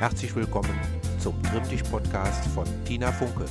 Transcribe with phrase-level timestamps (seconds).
[0.00, 0.76] Herzlich willkommen
[1.20, 3.44] zum Trimmdich-Podcast von Tina Funke.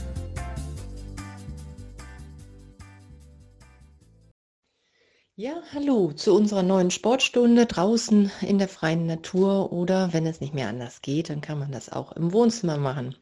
[5.36, 10.54] Ja, hallo zu unserer neuen Sportstunde draußen in der freien Natur oder wenn es nicht
[10.54, 13.16] mehr anders geht, dann kann man das auch im Wohnzimmer machen.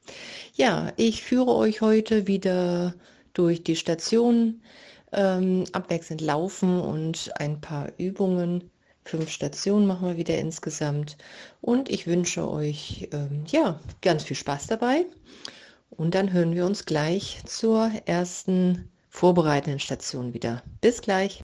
[0.55, 2.95] Ja, ich führe euch heute wieder
[3.33, 4.63] durch die Station
[5.11, 8.71] ähm, abwechselnd laufen und ein paar Übungen.
[9.03, 11.17] Fünf Stationen machen wir wieder insgesamt
[11.59, 15.05] und ich wünsche euch ähm, ja ganz viel Spaß dabei
[15.89, 20.63] und dann hören wir uns gleich zur ersten vorbereitenden Station wieder.
[20.79, 21.41] Bis gleich.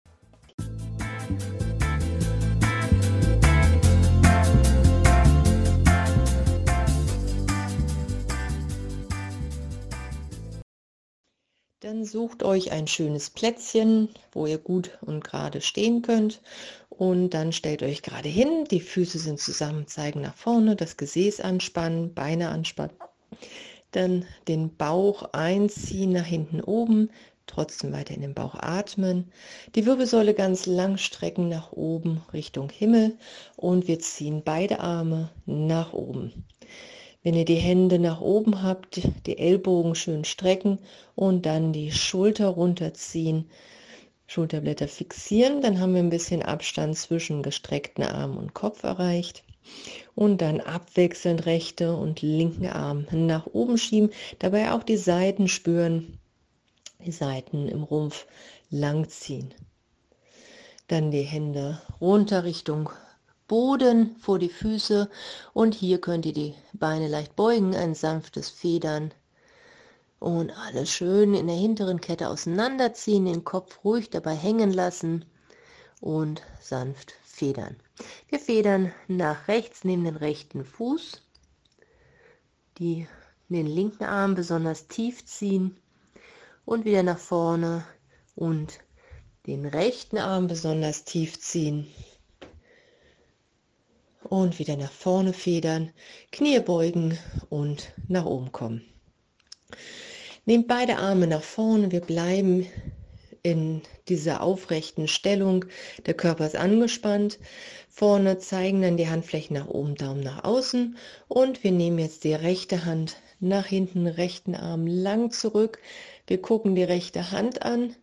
[11.88, 16.42] Dann sucht euch ein schönes Plätzchen, wo ihr gut und gerade stehen könnt.
[16.98, 21.42] Und dann stellt euch gerade hin, die Füße sind zusammen, zeigen nach vorne, das Gesäß
[21.42, 22.96] anspannen, Beine anspannen.
[23.92, 27.12] Dann den Bauch einziehen nach hinten oben,
[27.46, 29.32] trotzdem weiter in den Bauch atmen.
[29.76, 33.16] Die Wirbelsäule ganz lang strecken nach oben Richtung Himmel
[33.56, 36.46] und wir ziehen beide Arme nach oben.
[37.22, 40.80] Wenn ihr die Hände nach oben habt, die Ellbogen schön strecken
[41.14, 43.50] und dann die Schulter runterziehen,
[44.28, 49.44] Schulterblätter fixieren, dann haben wir ein bisschen Abstand zwischen gestreckten Arm und Kopf erreicht.
[50.16, 56.20] Und dann abwechselnd rechte und linken Arm nach oben schieben, dabei auch die Seiten spüren,
[57.06, 58.28] die Seiten im Rumpf
[58.70, 59.54] lang ziehen.
[60.88, 62.90] Dann die Hände runter Richtung
[63.48, 65.10] Boden vor die Füße
[65.54, 69.14] und hier könnt ihr die Beine leicht beugen, ein sanftes Federn
[70.20, 75.26] und alles schön in der hinteren Kette auseinanderziehen, den Kopf ruhig dabei hängen lassen
[76.02, 77.76] und sanft federn.
[78.30, 81.22] Wir federn nach rechts neben den rechten Fuß,
[82.80, 83.08] die,
[83.50, 85.78] den linken Arm besonders tief ziehen
[86.66, 87.86] und wieder nach vorne
[88.36, 88.80] und
[89.46, 91.88] den rechten Arm besonders tief ziehen
[94.24, 95.94] und wieder nach vorne federn,
[96.32, 97.18] Knie beugen
[97.50, 98.84] und nach oben kommen.
[100.48, 102.68] Nehmt beide Arme nach vorne, wir bleiben
[103.44, 105.66] in dieser aufrechten Stellung,
[106.06, 107.38] der Körper ist angespannt,
[107.90, 110.96] vorne zeigen dann die Handflächen nach oben, Daumen nach außen.
[111.28, 115.80] Und wir nehmen jetzt die rechte Hand nach hinten, rechten Arm lang zurück,
[116.28, 117.94] wir gucken die rechte Hand an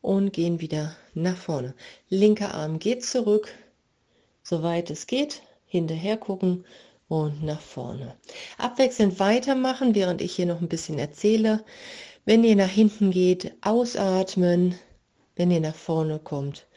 [0.00, 1.76] und gehen wieder nach vorne.
[2.08, 3.54] Linker Arm geht zurück,
[4.42, 6.64] soweit es geht, hinterher gucken
[7.10, 8.14] und nach vorne.
[8.56, 11.64] Abwechselnd weitermachen, während ich hier noch ein bisschen erzähle.
[12.24, 14.76] Wenn ihr nach hinten geht, ausatmen.
[15.34, 16.68] Wenn ihr nach vorne kommt,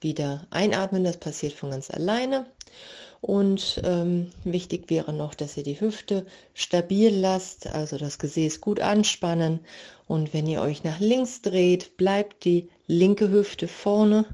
[0.00, 1.04] wieder einatmen.
[1.04, 2.46] Das passiert von ganz alleine.
[3.20, 8.80] Und ähm, wichtig wäre noch, dass ihr die Hüfte stabil lasst, also das Gesäß gut
[8.80, 9.60] anspannen.
[10.06, 14.24] Und wenn ihr euch nach links dreht, bleibt die linke Hüfte vorne,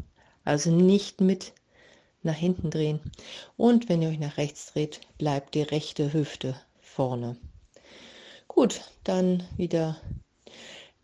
[0.44, 1.52] also nicht mit
[2.22, 3.00] nach hinten drehen.
[3.56, 7.36] Und wenn ihr euch nach rechts dreht, bleibt die rechte Hüfte vorne.
[8.48, 9.96] Gut, dann wieder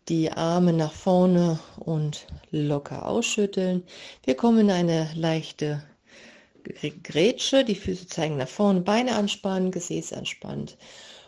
[0.07, 3.83] die Arme nach vorne und locker ausschütteln.
[4.23, 5.83] Wir kommen in eine leichte
[7.03, 7.63] Grätsche.
[7.63, 10.77] Die Füße zeigen nach vorne, Beine anspannen, Gesäß anspannt.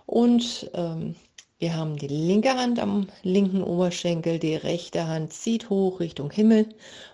[0.06, 1.16] Und ähm,
[1.62, 6.68] wir haben die linke Hand am linken Oberschenkel, die rechte Hand zieht hoch Richtung Himmel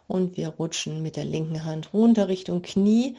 [0.08, 3.18] und wir rutschen mit der linken Hand runter Richtung Knie.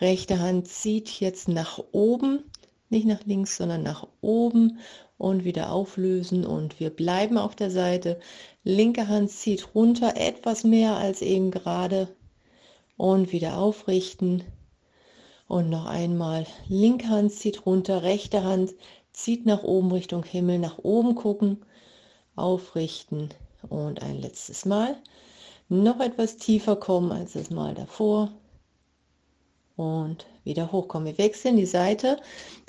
[0.00, 2.44] Rechte Hand zieht jetzt nach oben,
[2.88, 4.78] nicht nach links, sondern nach oben
[5.18, 8.18] und wieder auflösen und wir bleiben auf der Seite.
[8.64, 12.08] Linke Hand zieht runter, etwas mehr als eben gerade
[12.96, 14.44] und wieder aufrichten.
[15.46, 18.72] Und noch einmal, linke Hand zieht runter, rechte Hand
[19.22, 21.64] zieht nach oben Richtung Himmel, nach oben gucken,
[22.36, 23.30] aufrichten
[23.68, 24.96] und ein letztes Mal
[25.68, 28.30] noch etwas tiefer kommen als das Mal davor
[29.76, 31.06] und wieder hochkommen.
[31.06, 32.18] Wir wechseln die Seite.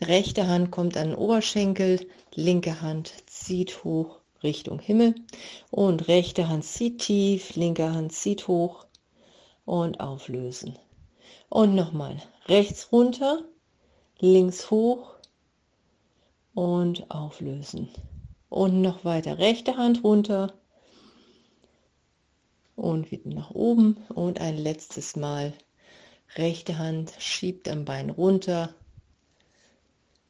[0.01, 5.15] Rechte Hand kommt an den Oberschenkel, linke Hand zieht hoch Richtung Himmel
[5.69, 8.85] und rechte Hand zieht tief, linke Hand zieht hoch
[9.65, 10.77] und auflösen.
[11.49, 13.43] Und nochmal rechts runter,
[14.19, 15.15] links hoch
[16.53, 17.89] und auflösen.
[18.49, 20.53] Und noch weiter rechte Hand runter
[22.75, 25.53] und wieder nach oben und ein letztes Mal
[26.35, 28.73] rechte Hand schiebt am Bein runter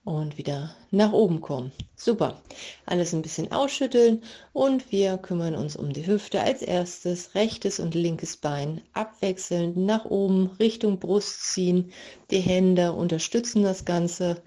[0.03, 1.71] und wieder nach oben kommen.
[1.95, 2.41] Super.
[2.85, 6.41] Alles ein bisschen ausschütteln und wir kümmern uns um die Hüfte.
[6.41, 11.91] Als erstes rechtes und linkes Bein abwechselnd nach oben Richtung Brust ziehen.
[12.31, 14.41] Die Hände unterstützen das Ganze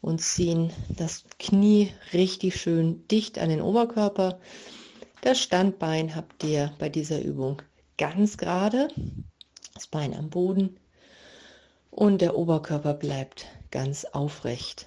[0.00, 4.38] und ziehen das Knie richtig schön dicht an den Oberkörper.
[5.22, 7.62] Das Standbein habt ihr bei dieser Übung
[7.98, 8.88] ganz gerade,
[9.74, 10.78] das Bein am Boden
[11.90, 14.86] und der Oberkörper bleibt ganz aufrecht.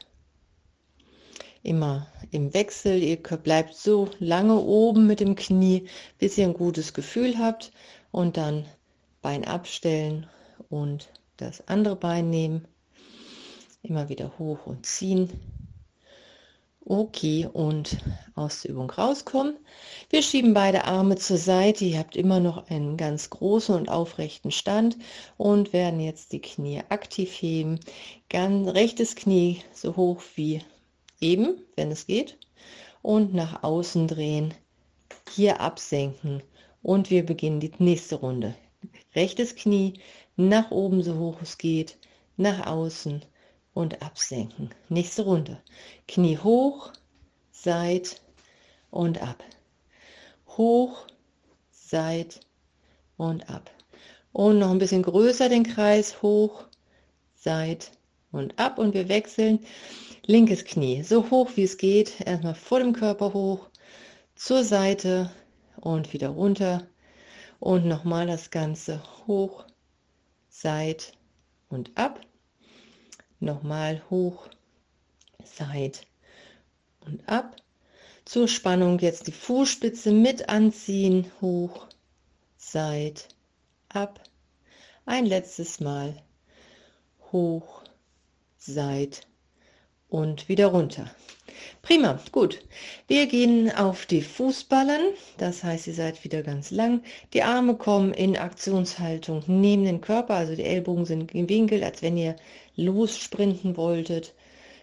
[1.64, 6.94] Immer im Wechsel, ihr bleibt so lange oben mit dem Knie, bis ihr ein gutes
[6.94, 7.72] Gefühl habt
[8.12, 8.66] und dann
[9.22, 10.28] Bein abstellen
[10.70, 12.66] und das andere Bein nehmen.
[13.82, 15.30] Immer wieder hoch und ziehen.
[16.86, 17.98] Okay, und
[18.36, 19.58] aus der Übung rauskommen.
[20.10, 21.86] Wir schieben beide Arme zur Seite.
[21.86, 24.98] Ihr habt immer noch einen ganz großen und aufrechten Stand
[25.38, 27.80] und werden jetzt die Knie aktiv heben.
[28.30, 30.62] Ganz rechtes Knie so hoch wie
[31.22, 32.38] eben, wenn es geht.
[33.02, 34.54] Und nach außen drehen.
[35.36, 36.42] Hier absenken.
[36.82, 38.56] Und wir beginnen die nächste Runde.
[39.16, 40.00] Rechtes Knie
[40.38, 41.98] nach oben so hoch es geht.
[42.36, 43.24] Nach außen
[43.74, 44.70] und absenken.
[44.90, 45.62] Nächste Runde.
[46.08, 46.92] Knie hoch,
[47.52, 48.22] seit
[48.92, 49.44] und ab.
[50.48, 51.06] Hoch,
[51.72, 52.42] seit
[53.18, 53.70] und ab.
[54.32, 56.22] Und noch ein bisschen größer den Kreis.
[56.22, 56.66] Hoch,
[57.36, 57.92] seit
[58.32, 58.78] und ab.
[58.80, 59.60] Und wir wechseln.
[60.26, 62.22] Linkes Knie so hoch wie es geht.
[62.22, 63.70] Erstmal vor dem Körper hoch,
[64.36, 65.32] zur Seite
[65.78, 66.88] und wieder runter.
[67.60, 69.66] Und nochmal das Ganze hoch,
[70.50, 71.14] seit
[71.70, 72.22] und ab
[73.40, 74.48] nochmal hoch,
[75.44, 76.06] seit
[77.06, 77.56] und ab.
[78.26, 81.88] Zur Spannung jetzt die Fußspitze mit anziehen, hoch,
[82.58, 83.28] seit,
[83.88, 84.22] ab.
[85.06, 86.22] Ein letztes Mal
[87.32, 87.84] hoch,
[88.58, 89.22] seit
[90.10, 91.10] und wieder runter.
[91.82, 92.60] Prima, gut.
[93.08, 97.04] Wir gehen auf die Fußballen, das heißt, ihr seid wieder ganz lang.
[97.34, 102.18] Die Arme kommen in Aktionshaltung neben den Körper, also die Ellbogen sind gewinkelt, als wenn
[102.18, 102.36] ihr
[102.80, 104.34] lossprinten wolltet.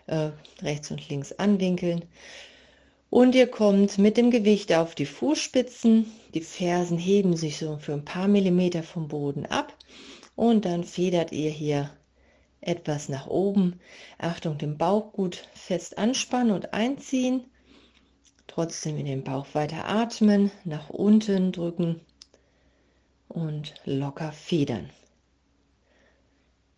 [0.07, 0.31] Äh,
[0.63, 2.05] rechts und links anwinkeln.
[3.11, 6.07] Und ihr kommt mit dem Gewicht auf die Fußspitzen.
[6.35, 9.75] Die Fersen heben sich so für ein paar Millimeter vom Boden ab.
[10.35, 11.91] Und dann federt ihr hier
[12.61, 13.81] etwas nach oben.
[14.19, 17.45] Achtung, den Bauch gut fest anspannen und einziehen.
[18.47, 22.01] Trotzdem in den Bauch weiter atmen, nach unten drücken
[23.29, 24.91] und locker federn.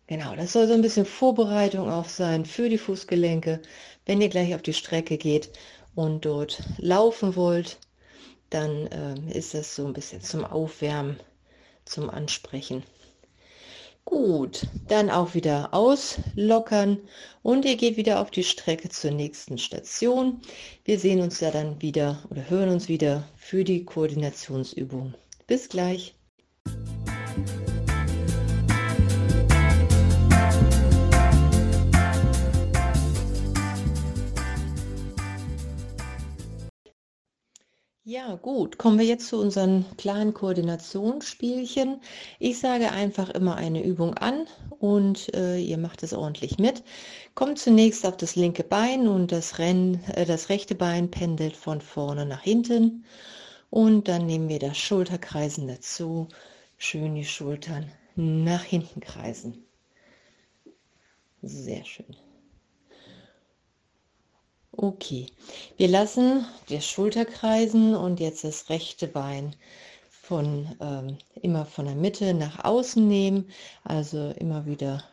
[0.09, 3.61] Genau, das soll so ein bisschen Vorbereitung auch sein für die Fußgelenke.
[4.07, 5.51] Wenn ihr gleich auf die Strecke geht
[5.93, 7.77] und dort laufen wollt,
[8.49, 11.19] dann äh, ist das so ein bisschen zum Aufwärmen,
[11.85, 12.81] zum Ansprechen.
[14.03, 16.97] Gut, dann auch wieder auslockern
[17.43, 20.41] und ihr geht wieder auf die Strecke zur nächsten Station.
[20.85, 25.13] Wir sehen uns ja dann wieder oder hören uns wieder für die Koordinationsübung.
[25.45, 26.18] Bis gleich.
[38.11, 38.79] Ja, gut.
[38.79, 42.01] Kommen wir jetzt zu unseren kleinen Koordinationsspielchen.
[42.39, 44.47] Ich sage einfach immer eine Übung an
[44.79, 46.81] und äh, ihr macht es ordentlich mit.
[47.35, 51.81] Kommt zunächst auf das linke Bein und das, Renn, äh, das rechte Bein pendelt von
[51.81, 53.05] vorne nach hinten.
[53.69, 56.29] Und dann nehmen wir das Schulterkreisen dazu.
[56.79, 59.65] Schön die Schultern nach hinten kreisen.
[61.43, 62.15] Sehr schön.
[64.71, 65.25] Okay,
[65.77, 69.55] wir lassen die Schulter kreisen und jetzt das rechte Bein
[70.11, 73.49] von ähm, immer von der Mitte nach außen nehmen,
[73.83, 75.03] also immer wieder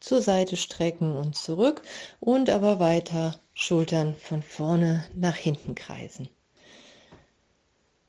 [0.00, 1.82] zur Seite strecken und zurück
[2.18, 6.28] und aber weiter Schultern von vorne nach hinten kreisen.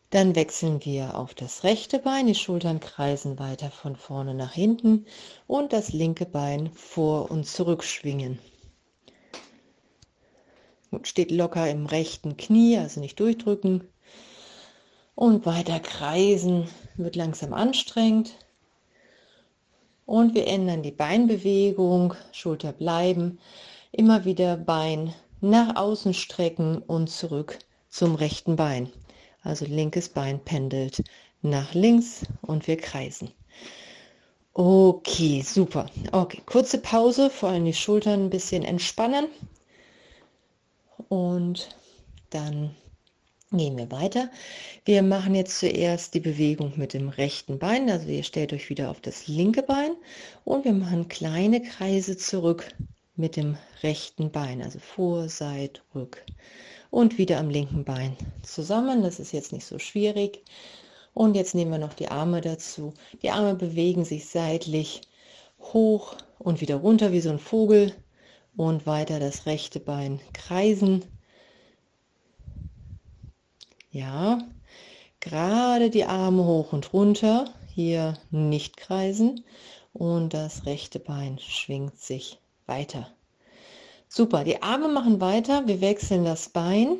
[0.09, 5.05] Dann wechseln wir auf das rechte Bein, die Schultern kreisen weiter von vorne nach hinten
[5.45, 8.39] und das linke Bein vor und zurück schwingen
[11.03, 13.83] steht locker im rechten Knie, also nicht durchdrücken.
[15.15, 18.37] Und weiter kreisen wird langsam anstrengend.
[20.05, 23.39] Und wir ändern die Beinbewegung, Schulter bleiben,
[23.91, 28.89] immer wieder Bein nach außen strecken und zurück zum rechten Bein.
[29.41, 31.03] Also linkes Bein pendelt
[31.41, 33.31] nach links und wir kreisen.
[34.53, 35.87] Okay, super.
[36.11, 39.27] Okay, kurze Pause, vor allem die Schultern ein bisschen entspannen
[41.09, 41.69] und
[42.29, 42.75] dann
[43.51, 44.29] gehen wir weiter.
[44.85, 47.89] Wir machen jetzt zuerst die Bewegung mit dem rechten Bein.
[47.89, 49.91] Also ihr stellt euch wieder auf das linke Bein
[50.43, 52.67] und wir machen kleine Kreise zurück
[53.15, 54.61] mit dem rechten Bein.
[54.61, 56.23] Also vor, seit, rück
[56.89, 59.01] und wieder am linken Bein zusammen.
[59.01, 60.43] Das ist jetzt nicht so schwierig.
[61.13, 62.93] Und jetzt nehmen wir noch die Arme dazu.
[63.21, 65.01] Die Arme bewegen sich seitlich
[65.59, 67.93] hoch und wieder runter wie so ein Vogel
[68.57, 71.05] und weiter das rechte Bein kreisen.
[73.91, 74.39] Ja,
[75.21, 79.43] gerade die Arme hoch und runter, hier nicht kreisen
[79.93, 83.07] und das rechte Bein schwingt sich weiter.
[84.09, 86.99] Super, die Arme machen weiter, wir wechseln das Bein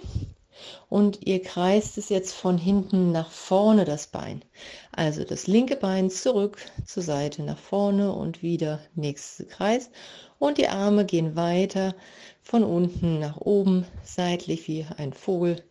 [0.89, 4.43] und ihr kreist es jetzt von hinten nach vorne das Bein.
[4.91, 9.89] Also das linke Bein zurück zur Seite nach vorne und wieder nächster Kreis
[10.39, 11.95] und die Arme gehen weiter
[12.41, 15.63] von unten nach oben seitlich wie ein Vogel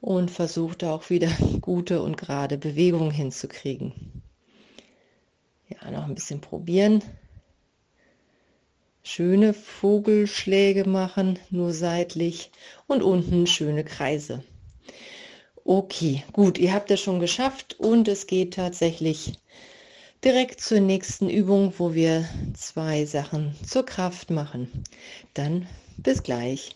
[0.00, 1.30] und versucht auch wieder
[1.60, 4.22] gute und gerade Bewegungen hinzukriegen.
[5.68, 7.02] Ja, noch ein bisschen probieren.
[9.02, 12.50] Schöne Vogelschläge machen, nur seitlich
[12.86, 14.42] und unten schöne Kreise.
[15.64, 19.32] Okay, gut, ihr habt das schon geschafft und es geht tatsächlich
[20.26, 24.82] direkt zur nächsten Übung, wo wir zwei Sachen zur Kraft machen.
[25.34, 25.68] Dann
[25.98, 26.74] bis gleich.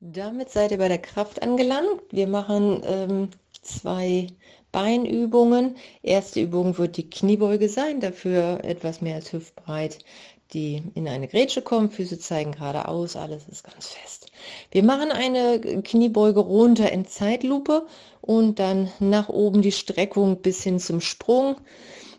[0.00, 2.02] Damit seid ihr bei der Kraft angelangt.
[2.10, 3.30] Wir machen ähm,
[3.62, 4.26] zwei
[4.70, 5.76] Beinübungen.
[6.02, 10.04] Erste Übung wird die Kniebeuge sein, dafür etwas mehr als hüftbreit,
[10.52, 11.90] die in eine Grätsche kommen.
[11.90, 14.26] Füße zeigen geradeaus, alles ist ganz fest.
[14.70, 17.86] Wir machen eine Kniebeuge runter in Zeitlupe
[18.20, 21.56] und dann nach oben die Streckung bis hin zum Sprung.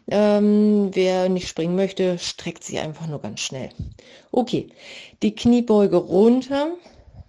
[0.09, 3.69] Ähm, wer nicht springen möchte, streckt sich einfach nur ganz schnell.
[4.31, 4.69] Okay,
[5.21, 6.71] die Kniebeuge runter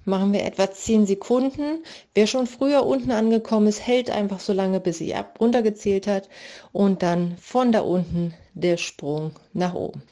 [0.05, 1.85] machen wir etwa 10 Sekunden.
[2.15, 6.29] Wer schon früher unten angekommen ist, hält einfach so lange, bis sie ab runtergezählt hat
[6.73, 10.03] und dann von da unten der Sprung nach oben.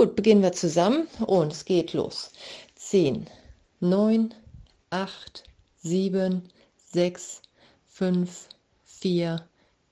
[0.00, 2.30] Gut, beginnen wir zusammen und es geht los.
[2.76, 3.28] 10,
[3.80, 4.34] 9,
[4.88, 5.44] 8,
[5.82, 6.42] 7,
[6.90, 7.42] 6,
[7.86, 8.48] 5,
[8.86, 9.46] 4,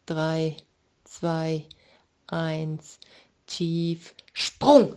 [0.07, 0.57] 3,
[1.05, 1.65] 2,
[2.29, 2.99] 1,
[3.45, 4.97] tief, Sprung.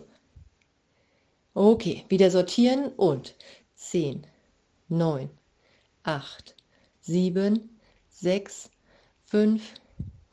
[1.52, 3.34] Okay, wieder sortieren und
[3.74, 4.26] 10,
[4.88, 5.28] 9,
[6.04, 6.56] 8,
[7.02, 7.78] 7,
[8.08, 8.70] 6,
[9.26, 9.62] 5,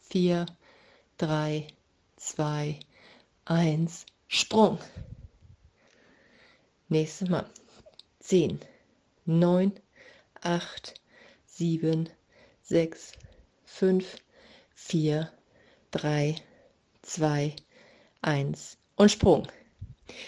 [0.03, 0.45] 4,
[1.17, 1.67] 3,
[2.15, 2.79] 2,
[3.43, 4.77] 1, Sprung.
[6.87, 7.49] Nächstes Mal.
[8.19, 8.59] 10,
[9.25, 9.73] 9,
[10.41, 10.93] 8,
[11.47, 12.09] 7,
[12.61, 13.13] 6,
[13.65, 14.17] 5,
[14.75, 15.31] 4,
[15.89, 16.35] 3,
[17.01, 17.55] 2,
[18.21, 19.47] 1 und Sprung.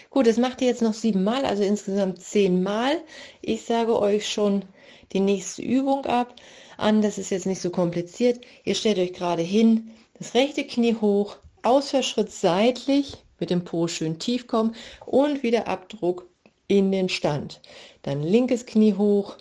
[0.10, 3.04] Gut, das macht ihr jetzt noch sieben Mal, also insgesamt zehn Mal.
[3.44, 4.66] Ich sage euch schon
[5.12, 6.36] die nächste Übung ab
[6.78, 7.04] an.
[7.04, 8.44] Das ist jetzt nicht so kompliziert.
[8.64, 14.20] Ihr stellt euch gerade hin, das rechte Knie hoch, Ausfallschritt seitlich, mit dem Po schön
[14.20, 16.26] tief kommen und wieder Abdruck
[16.68, 17.60] in den Stand.
[18.04, 19.36] Dann linkes Knie hoch,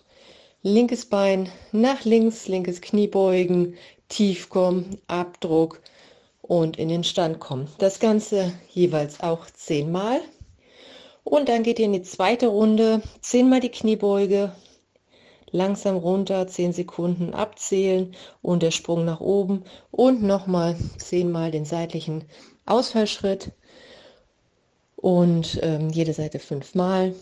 [0.62, 3.76] linkes Bein nach links, linkes Knie beugen,
[4.08, 5.80] tief kommen, Abdruck
[6.42, 7.68] und in den Stand kommen.
[7.78, 10.20] Das Ganze jeweils auch zehnmal.
[11.22, 14.52] Und dann geht ihr in die zweite Runde, zehnmal die Kniebeuge,
[15.52, 22.24] langsam runter, zehn Sekunden abzählen und der Sprung nach oben und nochmal zehnmal den seitlichen
[22.66, 23.52] Ausfallschritt
[25.00, 27.14] und ähm, jede Seite fünfmal.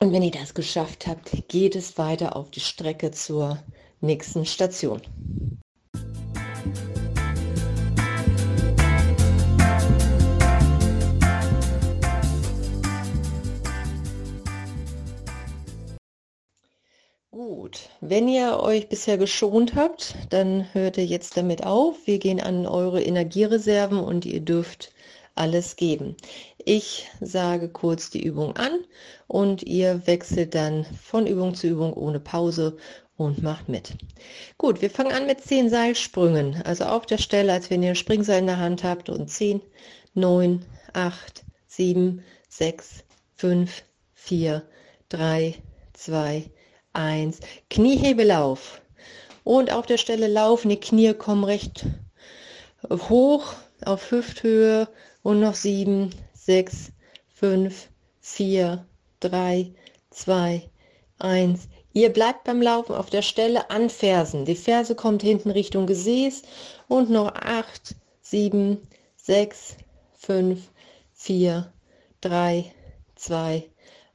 [0.00, 3.58] Und wenn ihr das geschafft habt, geht es weiter auf die Strecke zur
[4.00, 5.00] nächsten Station.
[17.30, 21.96] Gut, wenn ihr euch bisher geschont habt, dann hört ihr jetzt damit auf.
[22.06, 24.92] Wir gehen an eure Energiereserven und ihr dürft
[25.34, 26.16] alles geben.
[26.70, 28.84] Ich sage kurz die Übung an
[29.26, 32.76] und ihr wechselt dann von Übung zu Übung ohne Pause
[33.16, 33.96] und macht mit.
[34.58, 36.60] Gut, wir fangen an mit 10 Seilsprüngen.
[36.66, 39.62] Also auf der Stelle, als wenn ihr ein Springseil in der Hand habt und 10,
[40.12, 43.02] 9, 8, 7, 6,
[43.36, 43.82] 5,
[44.12, 44.62] 4,
[45.08, 45.54] 3,
[45.94, 46.50] 2,
[46.92, 47.40] 1.
[47.70, 48.82] Kniehebelauf.
[49.42, 51.86] Und auf der Stelle laufen, die Knie kommen recht
[52.90, 53.54] hoch
[53.86, 54.86] auf Hüfthöhe
[55.22, 56.10] und noch 7,
[56.48, 56.92] 6,
[57.34, 57.90] 5,
[58.22, 58.86] 4,
[59.20, 59.70] 3,
[60.08, 60.70] 2,
[61.18, 61.68] 1.
[61.92, 64.46] Ihr bleibt beim Laufen auf der Stelle an Fersen.
[64.46, 66.40] Die Ferse kommt hinten Richtung Gesäß
[66.88, 68.78] und noch 8, 7,
[69.16, 69.76] 6,
[70.14, 70.70] 5,
[71.12, 71.70] 4,
[72.22, 72.72] 3,
[73.16, 73.68] 2,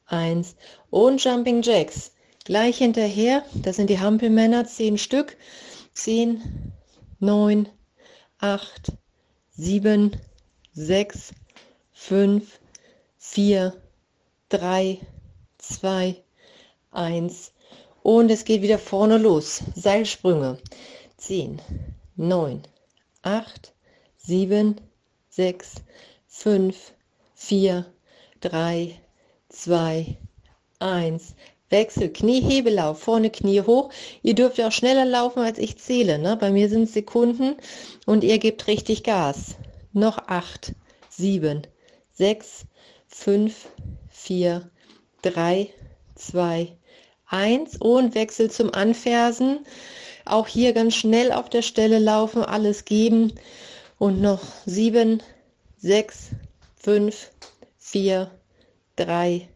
[0.07, 0.55] 1
[0.89, 2.13] und Jumping Jacks.
[2.45, 5.37] Gleich hinterher, das sind die Hampelmänner, zehn Stück.
[5.93, 6.73] Zehn,
[7.19, 7.69] neun,
[8.39, 8.91] acht,
[9.51, 10.17] sieben,
[10.73, 11.31] sechs,
[12.07, 12.59] fünf,
[13.17, 13.73] vier,
[14.49, 14.99] drei,
[15.57, 16.21] zwei,
[16.91, 17.53] eins
[18.01, 19.63] Und es geht wieder vorne los.
[19.73, 20.57] Seilsprünge.
[21.15, 21.61] 10,
[22.17, 22.63] 9,
[23.21, 23.73] 8,
[24.17, 24.81] 7,
[25.29, 25.75] 6,
[26.27, 26.93] 5,
[27.35, 27.85] 4,
[28.41, 28.99] 3,
[29.47, 30.17] 2,
[30.79, 31.35] 1.
[31.69, 33.91] Wechsel, Kniehebelauf, vorne Knie hoch.
[34.21, 36.19] Ihr dürft auch schneller laufen, als ich zähle.
[36.19, 36.35] Ne?
[36.35, 37.55] Bei mir sind es Sekunden
[38.05, 39.55] und ihr gebt richtig Gas.
[39.93, 40.73] Noch 8,
[41.09, 41.65] 7,
[42.13, 42.65] 6,
[43.07, 43.67] 5,
[44.09, 44.69] 4,
[45.23, 45.69] 3,
[46.15, 46.77] 2,
[47.27, 49.65] 1 und Wechsel zum Anfersen.
[50.25, 53.33] Auch hier ganz schnell auf der Stelle laufen, alles geben.
[53.97, 55.23] Und noch 7,
[55.77, 56.29] 6,
[56.75, 57.31] 5,
[57.77, 58.31] 4,
[58.95, 59.47] 3,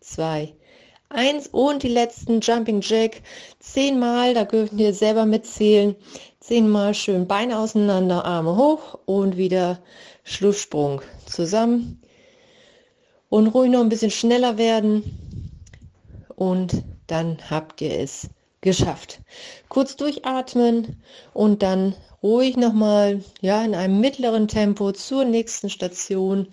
[0.00, 0.54] 2,
[1.10, 3.22] 1 und die letzten Jumping Jack.
[3.58, 5.96] Zehnmal, da könnt ihr selber mitzählen,
[6.40, 9.80] zehnmal schön Beine auseinander, Arme hoch und wieder
[10.30, 12.00] Schlusssprung zusammen
[13.28, 15.02] und ruhig noch ein bisschen schneller werden
[16.36, 18.28] und dann habt ihr es
[18.60, 19.20] geschafft.
[19.68, 26.48] Kurz durchatmen und dann ruhig nochmal ja, in einem mittleren Tempo zur nächsten Station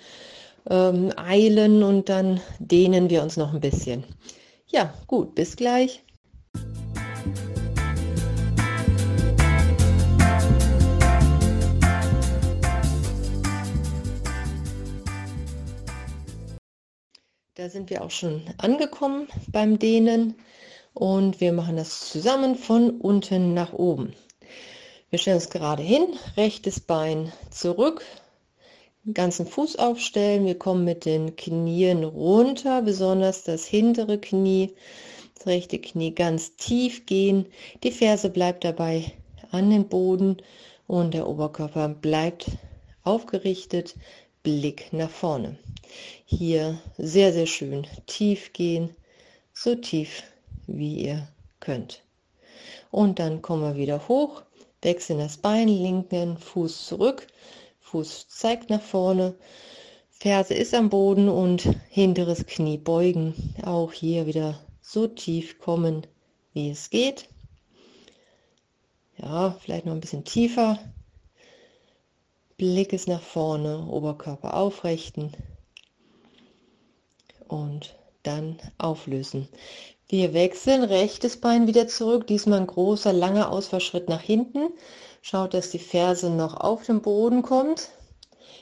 [0.69, 4.03] ähm, eilen und dann dehnen wir uns noch ein bisschen.
[4.67, 6.03] Ja, gut, bis gleich.
[17.57, 20.35] Da sind wir auch schon angekommen beim Dehnen
[20.93, 24.13] und wir machen das zusammen von unten nach oben.
[25.09, 28.05] Wir stellen uns gerade hin, rechtes Bein zurück,
[29.11, 30.45] ganzen Fuß aufstellen.
[30.45, 34.75] Wir kommen mit den Knien runter, besonders das hintere Knie,
[35.33, 37.47] das rechte Knie ganz tief gehen.
[37.81, 39.13] Die Ferse bleibt dabei
[39.49, 40.37] an den Boden
[40.85, 42.51] und der Oberkörper bleibt
[43.03, 43.95] aufgerichtet,
[44.47, 45.57] Blick nach vorne.
[46.23, 48.95] Hier sehr, sehr schön tief gehen,
[49.53, 50.23] so tief
[50.67, 51.27] wie ihr
[51.59, 52.01] könnt.
[52.89, 54.43] Und dann kommen wir wieder hoch,
[54.81, 57.27] wechseln das Bein, linken Fuß zurück,
[57.81, 59.35] Fuß zeigt nach vorne,
[60.11, 63.53] Ferse ist am Boden und hinteres Knie beugen.
[63.63, 66.07] Auch hier wieder so tief kommen,
[66.53, 67.27] wie es geht.
[69.17, 70.79] Ja, vielleicht noch ein bisschen tiefer.
[72.57, 75.31] Blick ist nach vorne, Oberkörper aufrichten
[77.47, 79.47] und dann auflösen.
[80.09, 84.69] Wir wechseln rechtes Bein wieder zurück, diesmal ein großer, langer Ausfallschritt nach hinten.
[85.21, 87.91] Schaut, dass die Ferse noch auf den Boden kommt.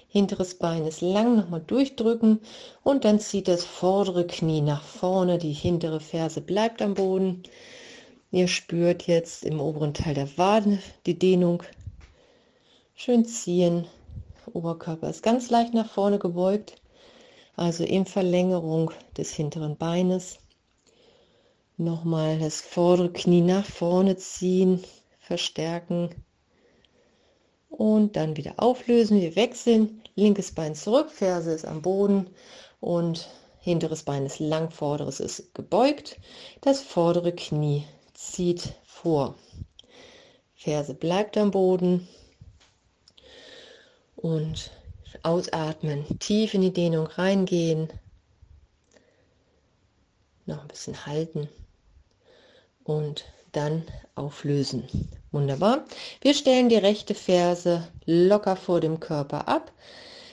[0.10, 2.42] Hinteres Bein ist lang, nochmal durchdrücken
[2.84, 7.44] und dann zieht das vordere Knie nach vorne, die hintere Ferse bleibt am Boden.
[8.32, 11.64] Ihr spürt jetzt im oberen Teil der Wade die Dehnung
[12.98, 13.88] Schön ziehen.
[14.54, 16.82] Oberkörper ist ganz leicht nach vorne gebeugt,
[17.58, 20.38] also in Verlängerung des hinteren Beines.
[21.76, 24.82] Nochmal das vordere Knie nach vorne ziehen,
[25.20, 26.10] verstärken
[27.70, 29.20] und dann wieder auflösen.
[29.20, 30.02] Wir wechseln.
[30.16, 32.30] Linkes Bein zurück, Ferse ist am Boden
[32.80, 33.28] und
[33.60, 36.18] hinteres Bein ist lang, vorderes ist gebeugt.
[36.62, 39.36] Das vordere Knie zieht vor.
[40.54, 42.08] Ferse bleibt am Boden,
[44.26, 44.72] und
[45.22, 47.90] ausatmen, tief in die Dehnung reingehen,
[50.48, 51.48] noch ein bisschen halten
[52.84, 53.84] und dann
[54.16, 54.88] auflösen.
[55.32, 55.86] Wunderbar.
[56.22, 59.72] Wir stellen die rechte Ferse locker vor dem Körper ab.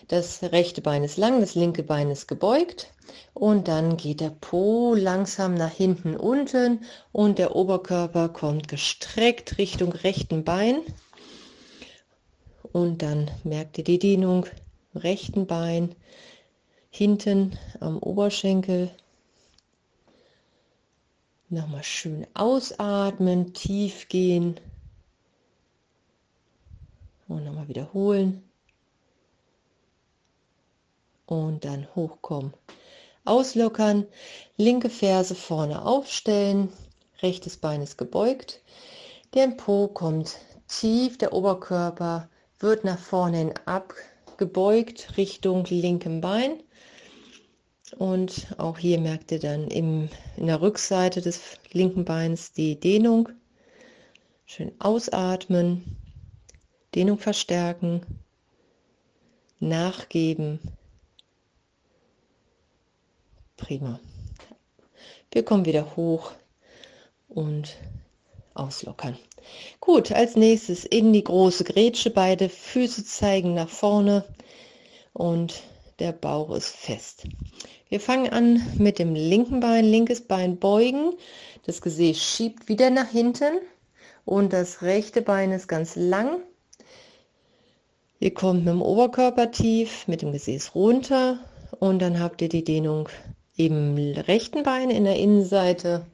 [0.09, 2.91] Das rechte Bein ist lang, das linke Bein ist gebeugt
[3.35, 9.93] und dann geht der Po langsam nach hinten unten und der Oberkörper kommt gestreckt Richtung
[9.93, 10.81] rechten Bein
[12.73, 14.47] und dann merkt ihr die Dehnung
[14.95, 15.95] im rechten Bein,
[16.91, 18.91] hinten am Oberschenkel.
[21.49, 24.59] Nochmal schön ausatmen, tief gehen
[27.29, 28.43] und nochmal wiederholen
[31.27, 32.55] und dann hochkommen.
[33.25, 34.07] Auslockern,
[34.57, 36.73] linke Ferse vorne aufstellen,
[37.21, 38.63] rechtes Bein ist gebeugt,
[39.35, 42.29] der Po kommt tief, der Oberkörper
[42.63, 46.63] wird nach vorne abgebeugt Richtung linkem Bein.
[47.99, 51.41] Und auch hier merkt ihr dann im, in der Rückseite des
[51.73, 53.29] linken Beins die Dehnung.
[54.47, 55.97] Schön ausatmen,
[56.95, 58.03] Dehnung verstärken,
[59.61, 60.59] nachgeben.
[63.57, 64.01] Prima.
[65.31, 66.33] Wir kommen wieder hoch
[67.29, 67.77] und
[68.55, 69.17] auslockern.
[69.81, 74.25] Gut, als nächstes in die große Grätsche, beide Füße zeigen nach vorne
[75.13, 75.63] und
[75.99, 77.25] der Bauch ist fest.
[77.89, 81.13] Wir fangen an mit dem linken Bein, linkes Bein beugen,
[81.67, 83.59] das Gesäß schiebt wieder nach hinten
[84.25, 86.41] und das rechte Bein ist ganz lang.
[88.21, 91.41] Ihr kommt mit dem Oberkörper tief, mit dem Gesäß runter
[91.81, 93.09] und dann habt ihr die Dehnung
[93.57, 96.07] im rechten Bein in der Innenseite.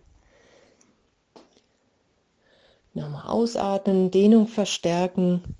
[2.98, 5.56] Nochmal ausatmen, Dehnung verstärken.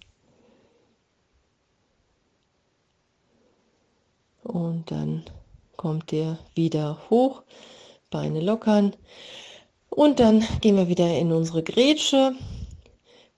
[4.43, 5.25] Und dann
[5.77, 7.43] kommt ihr wieder hoch,
[8.11, 8.97] Beine lockern.
[9.89, 12.35] Und dann gehen wir wieder in unsere Grätsche.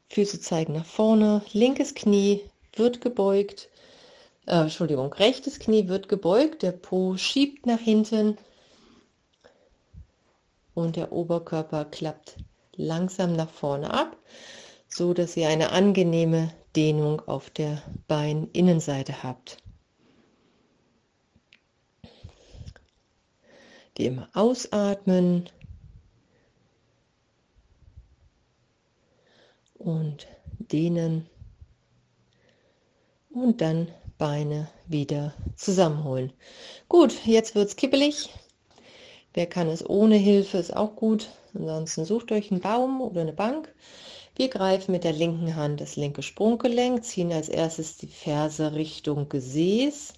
[0.08, 1.42] Füße zeigen nach vorne.
[1.52, 2.42] Linkes Knie
[2.74, 3.68] wird gebeugt.
[4.46, 6.62] Äh, Entschuldigung, rechtes Knie wird gebeugt.
[6.62, 8.38] Der Po schiebt nach hinten.
[10.74, 12.36] Und der Oberkörper klappt
[12.80, 14.16] langsam nach vorne ab,
[14.88, 19.58] so dass ihr eine angenehme Dehnung auf der Beininnenseite habt.
[23.96, 25.48] Die immer ausatmen
[29.74, 30.26] und
[30.58, 31.28] dehnen
[33.30, 33.88] und dann
[34.18, 36.32] Beine wieder zusammenholen.
[36.88, 38.28] Gut, jetzt wird es kippelig.
[39.32, 41.28] Wer kann es ohne Hilfe, ist auch gut.
[41.54, 43.72] Ansonsten sucht euch einen Baum oder eine Bank.
[44.36, 49.28] Wir greifen mit der linken Hand das linke Sprunggelenk, ziehen als erstes die Ferse Richtung
[49.28, 50.14] Gesäß.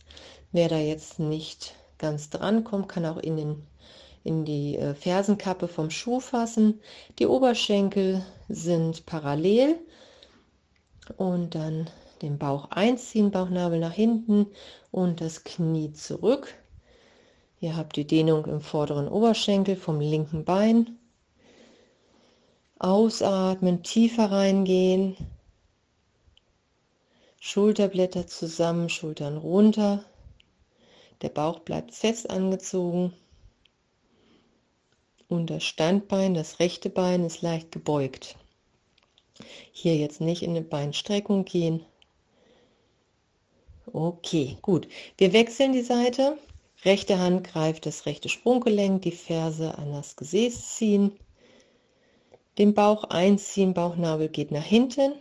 [0.53, 3.67] Wer da jetzt nicht ganz dran kommt, kann auch in, den,
[4.25, 6.81] in die äh, Fersenkappe vom Schuh fassen.
[7.19, 9.79] Die Oberschenkel sind parallel
[11.17, 11.91] und dann
[12.23, 14.47] den Bauch einziehen, Bauchnabel nach hinten
[14.91, 16.55] und das Knie zurück.
[17.63, 20.99] Ihr habt die Dehnung im vorderen Oberschenkel vom linken Bein.
[22.81, 25.17] Ausatmen, tiefer reingehen.
[27.39, 30.05] Schulterblätter zusammen, Schultern runter.
[31.23, 33.13] Der Bauch bleibt fest angezogen.
[35.29, 38.35] Und das Standbein, das rechte Bein ist leicht gebeugt.
[39.71, 41.87] Hier jetzt nicht in eine Beinstreckung gehen.
[43.93, 44.89] Okay, gut.
[45.17, 46.39] Wir wechseln die Seite.
[46.85, 51.13] Rechte Hand greift das rechte Sprunggelenk, die Ferse an das Gesäß ziehen
[52.59, 55.15] den Bauch einziehen, Bauchnabel geht nach hinten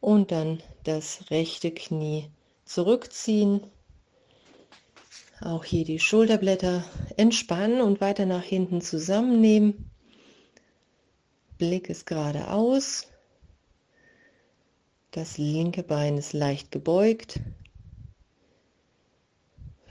[0.00, 2.30] und dann das rechte Knie
[2.64, 3.62] zurückziehen.
[5.40, 6.84] Auch hier die Schulterblätter
[7.16, 9.90] entspannen und weiter nach hinten zusammennehmen.
[11.58, 13.06] Blick ist geradeaus.
[15.10, 17.40] Das linke Bein ist leicht gebeugt.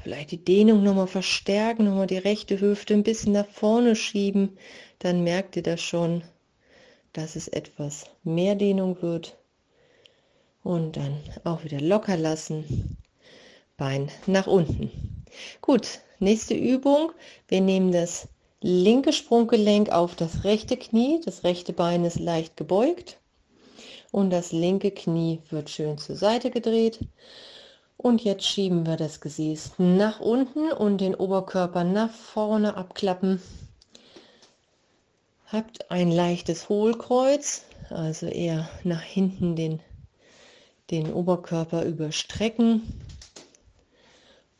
[0.05, 4.55] Vielleicht die Dehnung nochmal verstärken, nochmal die rechte Hüfte ein bisschen nach vorne schieben.
[4.99, 6.21] Dann merkt ihr das schon,
[7.13, 9.35] dass es etwas mehr Dehnung wird.
[10.61, 12.97] Und dann auch wieder locker lassen.
[13.77, 14.91] Bein nach unten.
[15.61, 17.11] Gut, nächste Übung.
[17.47, 18.27] Wir nehmen das
[18.61, 21.19] linke Sprunggelenk auf das rechte Knie.
[21.25, 23.17] Das rechte Bein ist leicht gebeugt.
[24.11, 26.99] Und das linke Knie wird schön zur Seite gedreht.
[27.97, 33.41] Und jetzt schieben wir das Gesäß nach unten und den Oberkörper nach vorne abklappen.
[35.47, 39.79] Habt ein leichtes Hohlkreuz, also eher nach hinten den,
[40.91, 42.81] den Oberkörper überstrecken.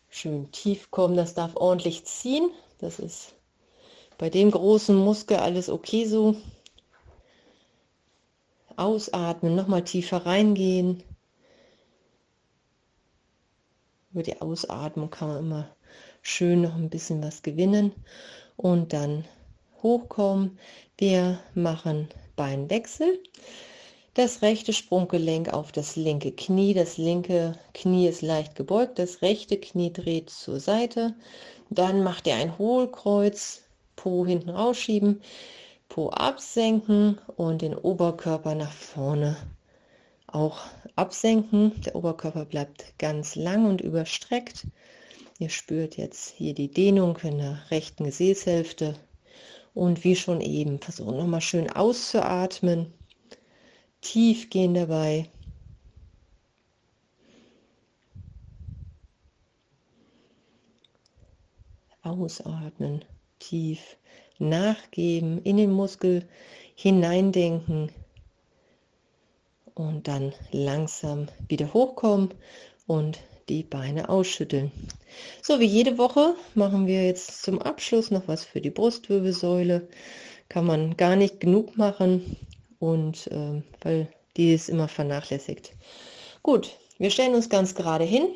[0.09, 2.49] Schön tief kommen, das darf ordentlich ziehen.
[2.79, 3.33] Das ist
[4.17, 6.37] bei dem großen Muskel alles okay so.
[8.77, 11.03] Ausatmen, nochmal tiefer reingehen.
[14.15, 15.75] Über die Ausatmung kann man immer
[16.21, 17.91] schön noch ein bisschen was gewinnen
[18.55, 19.25] und dann
[19.83, 20.57] hochkommen.
[20.97, 23.21] Wir machen Beinwechsel.
[24.13, 26.73] Das rechte Sprunggelenk auf das linke Knie.
[26.73, 28.99] Das linke Knie ist leicht gebeugt.
[28.99, 31.13] Das rechte Knie dreht zur Seite.
[31.69, 33.63] Dann macht ihr ein Hohlkreuz.
[33.97, 35.21] Po hinten rausschieben.
[35.89, 39.35] Po absenken und den Oberkörper nach vorne
[40.27, 40.59] auch
[40.95, 41.79] absenken.
[41.81, 44.67] Der Oberkörper bleibt ganz lang und überstreckt.
[45.39, 48.95] Ihr spürt jetzt hier die Dehnung in der rechten Gesäßhälfte.
[49.73, 52.93] Und wie schon eben, versuchen nochmal schön auszuatmen.
[54.01, 55.29] Tief gehen dabei.
[62.01, 63.03] Ausatmen,
[63.39, 63.97] tief
[64.37, 66.27] nachgeben, in den Muskel
[66.75, 67.89] hineindenken
[69.75, 72.33] und dann langsam wieder hochkommen
[72.87, 74.71] und die Beine ausschütteln.
[75.41, 79.87] So wie jede Woche machen wir jetzt zum Abschluss noch was für die Brustwirbelsäule.
[80.49, 82.37] Kann man gar nicht genug machen
[82.79, 84.07] und äh, weil
[84.37, 85.73] die ist immer vernachlässigt.
[86.43, 88.27] Gut, wir stellen uns ganz gerade hin.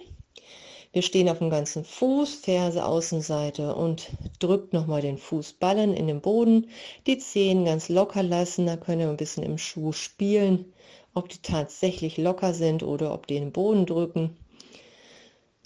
[0.91, 6.19] Wir stehen auf dem ganzen Fuß, Ferse Außenseite und drückt nochmal den Fußballen in den
[6.19, 6.67] Boden.
[7.05, 10.73] Die Zehen ganz locker lassen, da können wir ein bisschen im Schuh spielen,
[11.13, 14.37] ob die tatsächlich locker sind oder ob die den Boden drücken.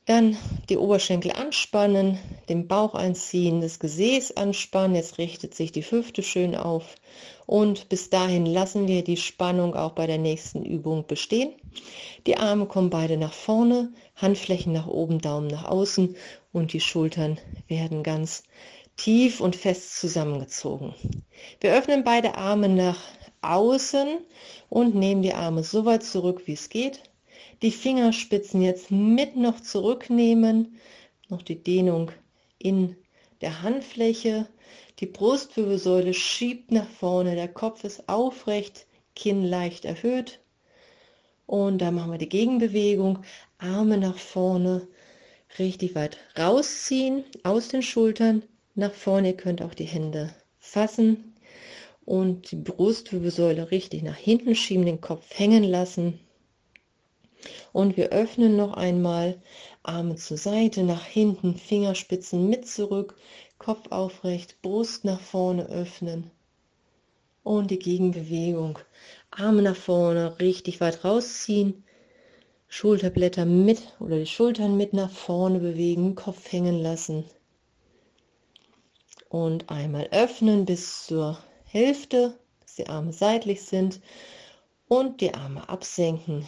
[0.06, 4.98] Dann die Oberschenkel anspannen, den Bauch einziehen, das Gesäß anspannen.
[4.98, 6.96] Jetzt richtet sich die Hüfte schön auf.
[7.46, 11.54] Und bis dahin lassen wir die Spannung auch bei der nächsten Übung bestehen.
[12.28, 16.18] Die Arme kommen beide nach vorne, Handflächen nach oben, Daumen nach außen
[16.52, 18.44] und die Schultern werden ganz
[18.98, 20.94] tief und fest zusammengezogen.
[21.62, 23.00] Wir öffnen beide Arme nach
[23.44, 24.20] außen
[24.70, 27.04] und nehmen die Arme so weit zurück, wie es geht.
[27.62, 30.80] Die Fingerspitzen jetzt mit noch zurücknehmen,
[31.30, 32.12] noch die Dehnung
[32.58, 32.96] in
[33.42, 34.48] der Handfläche,
[35.00, 40.40] die Brustwirbelsäule schiebt nach vorne, der Kopf ist aufrecht, Kinn leicht erhöht.
[41.46, 43.20] Und dann machen wir die Gegenbewegung,
[43.58, 44.88] Arme nach vorne,
[45.60, 48.44] richtig weit rausziehen aus den Schultern
[48.76, 51.33] nach vorne, ihr könnt auch die Hände fassen
[52.06, 56.20] und die Brustwirbelsäule richtig nach hinten schieben, den Kopf hängen lassen,
[57.74, 59.42] und wir öffnen noch einmal
[59.84, 63.16] Arme zur Seite, nach hinten, Fingerspitzen mit zurück,
[63.58, 66.32] Kopf aufrecht, Brust nach vorne öffnen.
[67.44, 68.80] Und die Gegenbewegung.
[69.32, 71.84] Arme nach vorne, richtig weit rausziehen.
[72.70, 77.26] Schulterblätter mit oder die Schultern mit nach vorne bewegen, Kopf hängen lassen.
[79.30, 81.40] Und einmal öffnen bis zur
[81.74, 84.00] Hälfte, dass die Arme seitlich sind.
[84.88, 86.48] Und die Arme absenken,